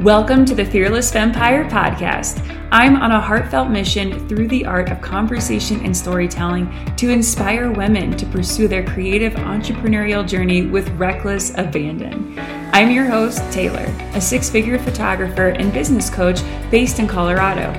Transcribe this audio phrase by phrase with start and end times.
[0.00, 2.40] Welcome to the Fearless Empire podcast.
[2.72, 8.16] I'm on a heartfelt mission through the art of conversation and storytelling to inspire women
[8.16, 12.34] to pursue their creative entrepreneurial journey with reckless abandon.
[12.72, 16.40] I'm your host, Taylor, a six figure photographer and business coach
[16.70, 17.70] based in Colorado.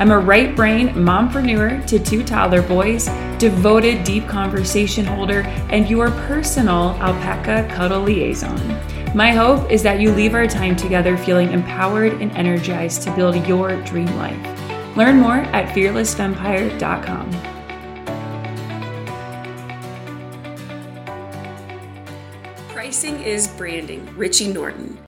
[0.00, 3.06] I'm a right brain mompreneur to two toddler boys,
[3.38, 8.56] devoted deep conversation holder, and your personal alpaca cuddle liaison.
[9.14, 13.46] My hope is that you leave our time together feeling empowered and energized to build
[13.46, 14.96] your dream life.
[14.96, 17.30] Learn more at fearlessempire.com.
[22.70, 24.08] Pricing is branding.
[24.16, 24.98] Richie Norton.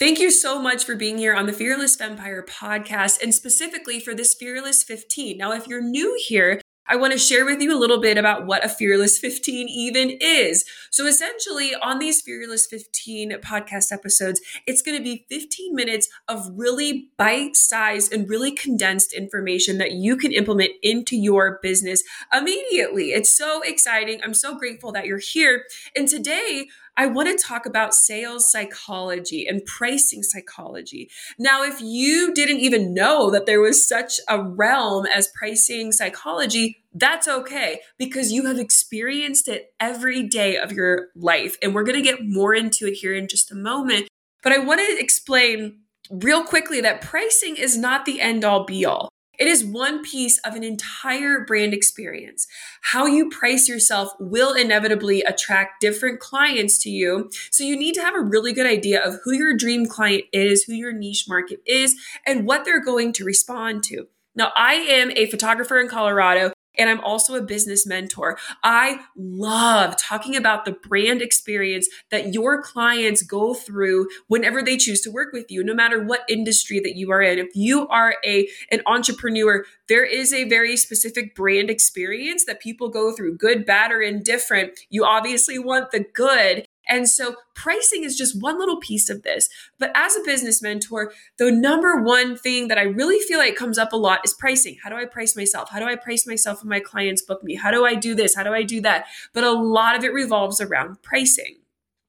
[0.00, 4.14] Thank you so much for being here on the Fearless Empire podcast and specifically for
[4.14, 5.36] this Fearless 15.
[5.36, 8.46] Now, if you're new here, I want to share with you a little bit about
[8.46, 10.64] what a Fearless 15 even is.
[10.90, 16.48] So, essentially, on these Fearless 15 podcast episodes, it's going to be 15 minutes of
[16.54, 22.02] really bite sized and really condensed information that you can implement into your business
[22.32, 23.10] immediately.
[23.10, 24.22] It's so exciting.
[24.24, 25.66] I'm so grateful that you're here.
[25.94, 31.10] And today, I want to talk about sales psychology and pricing psychology.
[31.38, 36.84] Now, if you didn't even know that there was such a realm as pricing psychology,
[36.92, 41.56] that's okay because you have experienced it every day of your life.
[41.62, 44.08] And we're going to get more into it here in just a moment.
[44.42, 45.80] But I want to explain
[46.10, 49.10] real quickly that pricing is not the end all be all.
[49.40, 52.46] It is one piece of an entire brand experience.
[52.82, 57.30] How you price yourself will inevitably attract different clients to you.
[57.50, 60.64] So you need to have a really good idea of who your dream client is,
[60.64, 61.96] who your niche market is,
[62.26, 64.08] and what they're going to respond to.
[64.36, 68.38] Now, I am a photographer in Colorado and I'm also a business mentor.
[68.62, 75.00] I love talking about the brand experience that your clients go through whenever they choose
[75.02, 77.38] to work with you, no matter what industry that you are in.
[77.38, 82.88] If you are a an entrepreneur, there is a very specific brand experience that people
[82.88, 84.78] go through, good, bad, or indifferent.
[84.88, 86.66] You obviously want the good.
[86.90, 89.48] And so pricing is just one little piece of this.
[89.78, 93.78] But as a business mentor, the number one thing that I really feel like comes
[93.78, 94.76] up a lot is pricing.
[94.82, 95.70] How do I price myself?
[95.70, 97.54] How do I price myself when my clients book me?
[97.54, 98.34] How do I do this?
[98.34, 99.06] How do I do that?
[99.32, 101.58] But a lot of it revolves around pricing.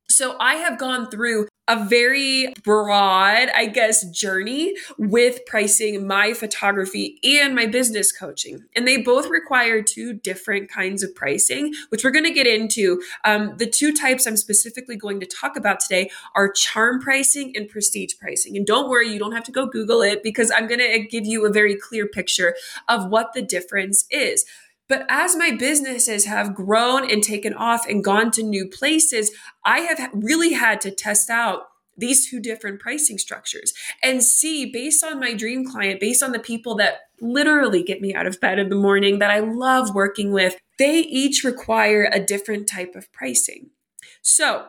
[0.10, 7.20] So I have gone through a very broad, I guess, journey with pricing my photography
[7.24, 8.66] and my business coaching.
[8.76, 13.02] And they both require two different kinds of pricing, which we're going to get into.
[13.24, 17.70] Um, the two types I'm specifically going to talk about today are charm pricing and
[17.70, 18.58] prestige pricing.
[18.58, 21.26] And don't worry, you don't have to go Google it because I'm going to give
[21.26, 22.56] you a very clear picture
[22.90, 24.46] of what the difference is.
[24.92, 29.32] But as my businesses have grown and taken off and gone to new places,
[29.64, 31.62] I have really had to test out
[31.96, 33.72] these two different pricing structures
[34.04, 38.14] and see based on my dream client, based on the people that literally get me
[38.14, 42.20] out of bed in the morning that I love working with, they each require a
[42.20, 43.70] different type of pricing.
[44.22, 44.66] So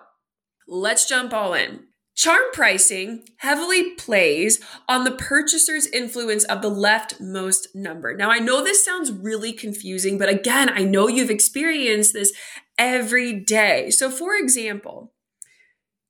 [0.68, 1.80] let's jump all in.
[2.14, 8.14] Charm pricing heavily plays on the purchaser's influence of the leftmost number.
[8.14, 12.32] Now, I know this sounds really confusing, but again, I know you've experienced this
[12.76, 13.90] every day.
[13.90, 15.12] So, for example,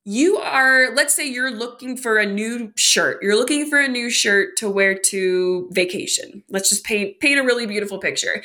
[0.04, 3.22] you are, let's say you're looking for a new shirt.
[3.22, 6.42] You're looking for a new shirt to wear to vacation.
[6.50, 8.42] Let's just paint paint a really beautiful picture.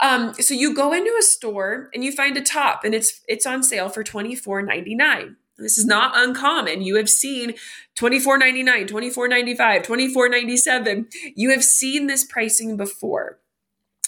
[0.00, 3.44] Um, so you go into a store and you find a top and it's it's
[3.44, 5.34] on sale for $24.99.
[5.60, 6.82] This is not uncommon.
[6.82, 7.54] You have seen
[7.98, 11.12] $24.99, $24.95, $24.97.
[11.36, 13.38] You have seen this pricing before.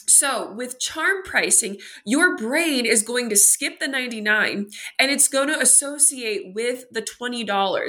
[0.06, 4.68] So, with charm pricing, your brain is going to skip the 99
[4.98, 7.46] and it's going to associate with the $20,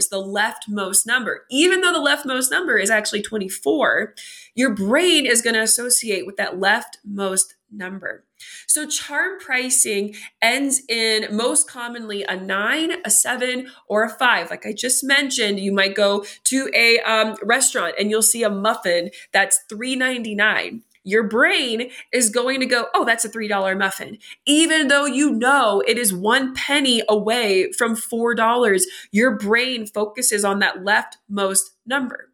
[0.10, 1.46] the leftmost number.
[1.50, 4.14] Even though the leftmost number is actually 24,
[4.56, 8.24] your brain is going to associate with that leftmost number.
[8.68, 14.50] So, charm pricing ends in most commonly a nine, a seven, or a five.
[14.50, 18.50] Like I just mentioned, you might go to a um, restaurant and you'll see a
[18.50, 24.18] muffin that's $3.99 your brain is going to go, oh, that's a $3 muffin.
[24.46, 28.82] Even though you know it is one penny away from $4,
[29.12, 32.30] your brain focuses on that leftmost number.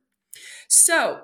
[0.68, 1.22] So,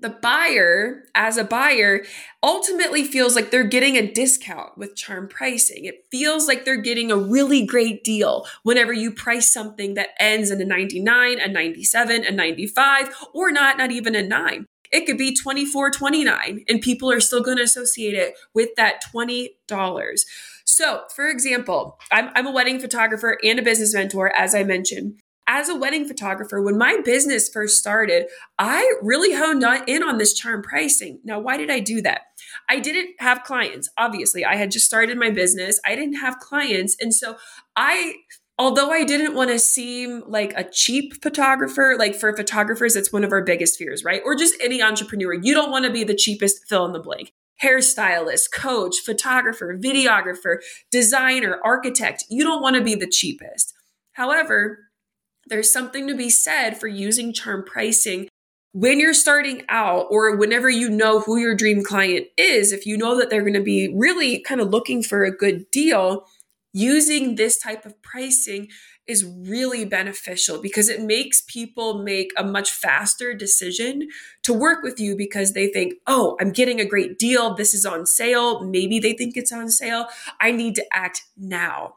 [0.00, 2.04] the buyer, as a buyer,
[2.42, 5.84] ultimately feels like they're getting a discount with charm pricing.
[5.84, 10.50] It feels like they're getting a really great deal whenever you price something that ends
[10.50, 14.66] in a 99, a 97, a 95, or not, not even a 9.
[14.90, 19.02] It could be 24 29 and people are still going to associate it with that
[19.14, 19.50] $20.
[20.64, 25.20] So, for example, I'm, I'm a wedding photographer and a business mentor, as I mentioned.
[25.48, 28.26] As a wedding photographer, when my business first started,
[28.58, 31.20] I really honed in on this charm pricing.
[31.24, 32.20] Now, why did I do that?
[32.68, 33.88] I didn't have clients.
[33.96, 35.80] Obviously, I had just started my business.
[35.84, 36.96] I didn't have clients.
[37.00, 37.36] And so
[37.74, 38.14] I
[38.58, 43.24] although I didn't want to seem like a cheap photographer, like for photographers, it's one
[43.24, 44.20] of our biggest fears, right?
[44.24, 45.32] Or just any entrepreneur.
[45.32, 47.32] You don't want to be the cheapest fill in the blank.
[47.62, 50.56] Hairstylist, coach, photographer, videographer,
[50.90, 52.24] designer, architect.
[52.28, 53.74] You don't want to be the cheapest.
[54.12, 54.87] However,
[55.48, 58.28] there's something to be said for using charm pricing
[58.72, 62.96] when you're starting out or whenever you know who your dream client is, if you
[62.96, 66.26] know that they're going to be really kind of looking for a good deal,
[66.72, 68.68] using this type of pricing
[69.06, 74.06] is really beneficial because it makes people make a much faster decision
[74.42, 77.54] to work with you because they think, oh, I'm getting a great deal.
[77.54, 78.62] This is on sale.
[78.62, 80.06] Maybe they think it's on sale.
[80.40, 81.94] I need to act now.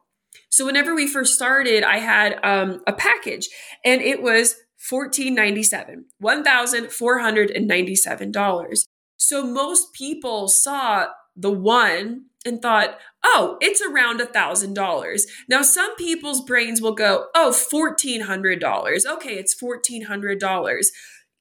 [0.50, 3.50] So whenever we first started, I had um, a package
[3.84, 4.56] and it was
[4.90, 8.86] 1497, $1,497.
[9.18, 15.28] So most people saw the one and thought, oh, it's around a thousand dollars.
[15.48, 19.06] Now, some people's brains will go, oh, oh, fourteen hundred dollars.
[19.06, 20.92] Okay, it's fourteen hundred dollars,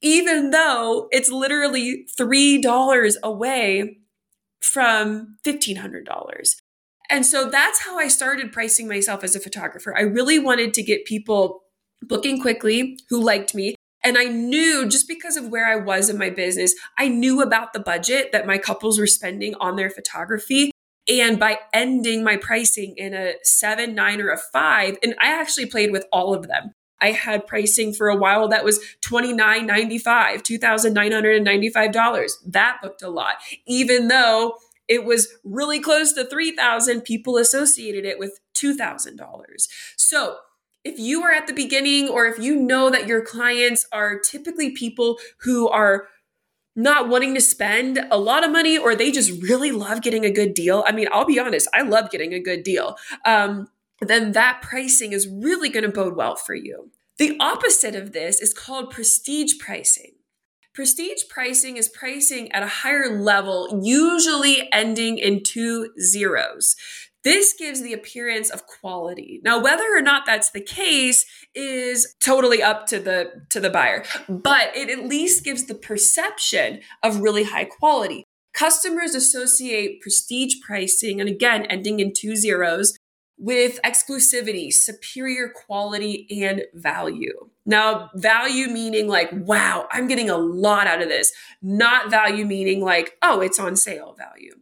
[0.02, 3.98] even though it's literally three dollars away
[4.60, 6.60] from fifteen hundred dollars.
[7.10, 9.96] And so that's how I started pricing myself as a photographer.
[9.96, 11.62] I really wanted to get people
[12.02, 13.74] booking quickly who liked me.
[14.02, 17.72] And I knew just because of where I was in my business, I knew about
[17.72, 20.70] the budget that my couples were spending on their photography.
[21.08, 25.66] And by ending my pricing in a seven, nine, or a five, and I actually
[25.66, 26.72] played with all of them.
[27.00, 32.30] I had pricing for a while that was $29.95, $2,995.
[32.46, 33.36] That booked a lot,
[33.66, 34.54] even though
[34.90, 39.16] it was really close to 3000 people associated it with $2,000.
[39.96, 40.38] So
[40.82, 44.72] if you are at the beginning or if you know that your clients are typically
[44.72, 46.08] people who are
[46.75, 50.31] not wanting to spend a lot of money or they just really love getting a
[50.31, 50.82] good deal.
[50.87, 52.96] I mean, I'll be honest, I love getting a good deal.
[53.25, 53.69] Um,
[54.00, 56.90] then that pricing is really going to bode well for you.
[57.19, 60.14] The opposite of this is called prestige pricing.
[60.80, 66.74] Prestige pricing is pricing at a higher level, usually ending in two zeros.
[67.22, 69.42] This gives the appearance of quality.
[69.44, 74.06] Now, whether or not that's the case is totally up to the to the buyer,
[74.26, 78.24] but it at least gives the perception of really high quality.
[78.54, 82.96] Customers associate prestige pricing, and again, ending in two zeros,
[83.40, 87.48] with exclusivity, superior quality, and value.
[87.64, 91.32] Now, value meaning like, wow, I'm getting a lot out of this,
[91.62, 94.56] not value meaning like, oh, it's on sale value.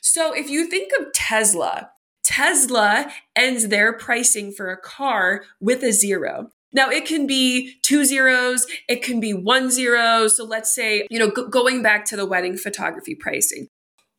[0.00, 1.90] So if you think of Tesla,
[2.24, 6.50] Tesla ends their pricing for a car with a zero.
[6.72, 10.26] Now it can be two zeros, it can be one zero.
[10.28, 13.68] So let's say, you know, g- going back to the wedding photography pricing.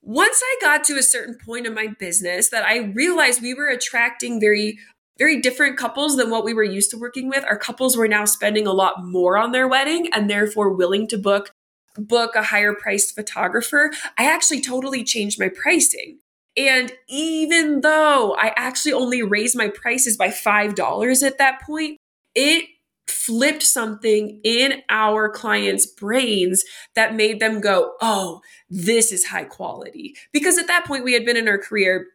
[0.05, 3.69] Once I got to a certain point in my business that I realized we were
[3.69, 4.77] attracting very
[5.17, 7.44] very different couples than what we were used to working with.
[7.45, 11.17] Our couples were now spending a lot more on their wedding and therefore willing to
[11.17, 11.51] book
[11.95, 13.91] book a higher priced photographer.
[14.17, 16.17] I actually totally changed my pricing.
[16.57, 21.97] And even though I actually only raised my prices by $5 at that point,
[22.35, 22.65] it
[23.07, 26.63] flipped something in our clients' brains
[26.95, 30.15] that made them go, oh, this is high quality.
[30.31, 32.07] Because at that point, we had been in our career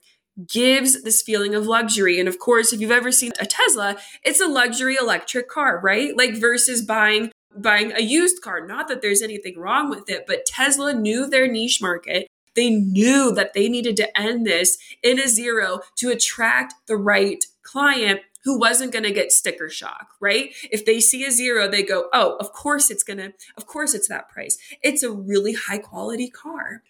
[0.46, 2.20] gives this feeling of luxury.
[2.20, 6.16] And of course, if you've ever seen a Tesla, it's a luxury electric car, right?
[6.16, 8.66] Like versus buying buying a used car.
[8.66, 12.27] Not that there's anything wrong with it, but Tesla knew their niche market.
[12.58, 17.42] They knew that they needed to end this in a zero to attract the right
[17.62, 20.56] client who wasn't going to get sticker shock, right?
[20.72, 23.94] If they see a zero, they go, oh, of course it's going to, of course
[23.94, 24.58] it's that price.
[24.82, 26.82] It's a really high quality car.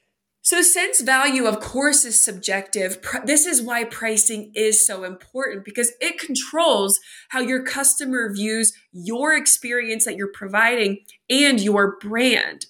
[0.41, 2.99] So, sense value, of course, is subjective.
[3.25, 9.33] This is why pricing is so important because it controls how your customer views your
[9.35, 12.67] experience that you're providing and your brand.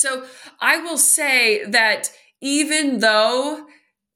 [0.00, 0.24] So,
[0.60, 3.66] I will say that even though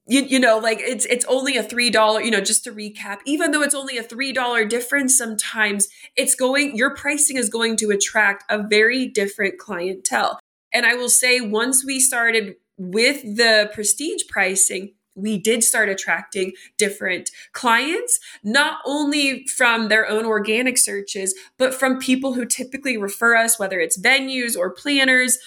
[0.06, 3.18] you, you know like it's it's only a three dollar you know just to recap
[3.24, 5.86] even though it's only a three dollar difference sometimes
[6.16, 10.38] it's going your pricing is going to attract a very different clientele.
[10.74, 16.52] And i will say once we started with the prestige pricing we did start attracting
[16.78, 23.36] different clients, not only from their own organic searches, but from people who typically refer
[23.36, 25.38] us, whether it's venues or planners,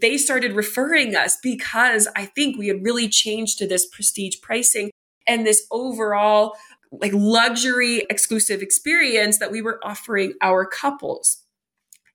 [0.00, 4.90] they started referring us because I think we had really changed to this prestige pricing
[5.26, 6.54] and this overall
[7.00, 11.42] like luxury exclusive experience that we were offering our couples.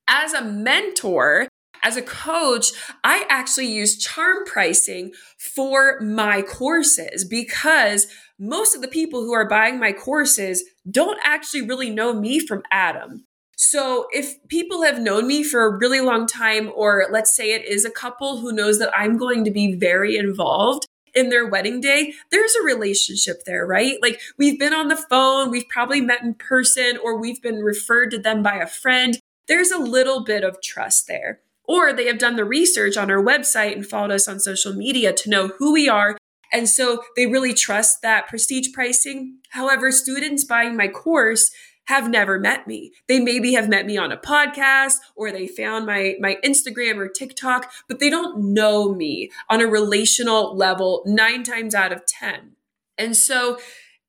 [0.08, 1.48] As a mentor,
[1.84, 2.72] as a coach,
[3.04, 8.08] I actually use charm pricing for my courses because
[8.38, 12.64] most of the people who are buying my courses don't actually really know me from
[12.72, 13.26] Adam.
[13.62, 17.66] So if people have known me for a really long time, or let's say it
[17.66, 21.82] is a couple who knows that I'm going to be very involved in their wedding
[21.82, 23.98] day, there's a relationship there, right?
[24.02, 28.12] Like we've been on the phone, we've probably met in person, or we've been referred
[28.12, 29.20] to them by a friend.
[29.50, 31.42] There's a little bit of trust there.
[31.66, 35.12] Or they have done the research on our website and followed us on social media
[35.12, 36.18] to know who we are.
[36.54, 39.40] And so they really trust that prestige pricing.
[39.50, 41.52] However, students buying my course,
[41.90, 42.92] have never met me.
[43.08, 47.08] They maybe have met me on a podcast or they found my my Instagram or
[47.08, 52.52] TikTok, but they don't know me on a relational level 9 times out of 10.
[53.00, 53.58] And so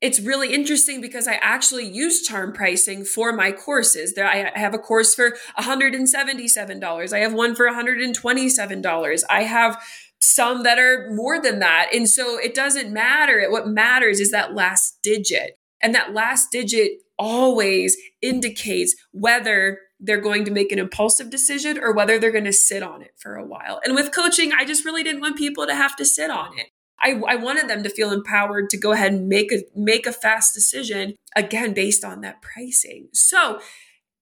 [0.03, 4.13] it's really interesting because I actually use charm pricing for my courses.
[4.19, 7.13] I have a course for $177.
[7.15, 9.23] I have one for $127.
[9.31, 9.83] I have
[10.19, 11.89] some that are more than that.
[11.95, 13.47] And so it doesn't matter.
[13.51, 15.59] What matters is that last digit.
[15.83, 21.93] And that last digit always indicates whether they're going to make an impulsive decision or
[21.93, 23.81] whether they're going to sit on it for a while.
[23.85, 26.69] And with coaching, I just really didn't want people to have to sit on it.
[27.03, 30.13] I, I, wanted them to feel empowered to go ahead and make a make a
[30.13, 33.09] fast decision again based on that pricing.
[33.15, 33.59] So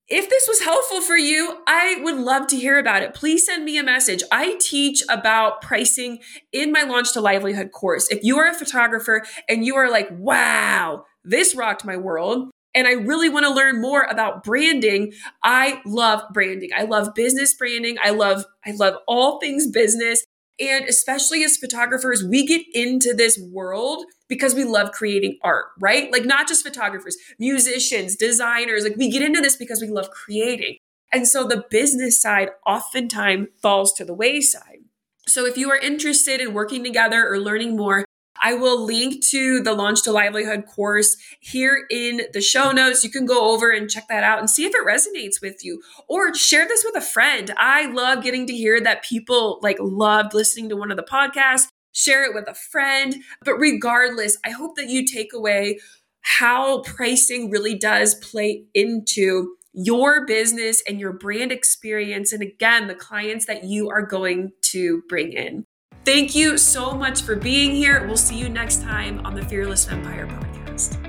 [0.07, 3.14] if this was helpful for you, I would love to hear about it.
[3.14, 4.23] Please send me a message.
[4.31, 6.21] I teach about pricing
[6.52, 8.09] in my Launch to Livelihood course.
[8.11, 12.87] If you are a photographer and you are like, wow, this rocked my world, and
[12.87, 15.12] I really want to learn more about branding.
[15.42, 16.70] I love branding.
[16.76, 17.97] I love business branding.
[18.00, 20.25] I love I love all things business.
[20.61, 26.12] And especially as photographers, we get into this world because we love creating art, right?
[26.12, 30.76] Like not just photographers, musicians, designers, like we get into this because we love creating.
[31.12, 34.78] And so the business side oftentimes falls to the wayside.
[35.26, 38.04] So if you are interested in working together or learning more,
[38.42, 43.04] I will link to the Launch to Livelihood course here in the show notes.
[43.04, 45.83] You can go over and check that out and see if it resonates with you
[46.09, 47.52] or share this with a friend.
[47.57, 51.68] I love getting to hear that people like loved listening to one of the podcasts.
[51.92, 53.16] Share it with a friend.
[53.45, 55.80] But regardless, I hope that you take away
[56.21, 62.33] how pricing really does play into your business and your brand experience.
[62.33, 65.64] And again, the clients that you are going to bring in.
[66.08, 68.06] Thank you so much for being here.
[68.06, 71.07] We'll see you next time on the Fearless Empire podcast.